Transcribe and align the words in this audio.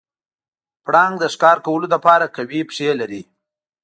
پړانګ 0.85 1.15
د 1.19 1.23
ښکار 1.33 1.57
کولو 1.65 1.87
لپاره 1.95 2.31
قوي 2.35 2.61
پښې 2.69 2.89
لري. 3.01 3.21